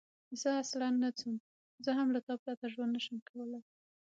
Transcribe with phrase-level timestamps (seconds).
[0.41, 1.35] زه اصلاً نه ځم،
[1.83, 3.63] زه هم له تا پرته ژوند نه شم کولای.